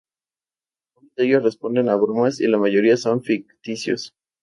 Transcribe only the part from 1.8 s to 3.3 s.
a bromas y la mayoría son